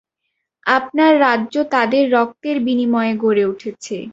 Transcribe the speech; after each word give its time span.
আপনার 0.65 1.11
রাজ্য 1.19 1.55
তাদের 1.71 2.03
রক্তের 2.11 2.57
বিনিময়ে 2.59 3.13
গড়ে 3.15 3.43
উঠেছে। 3.45 3.97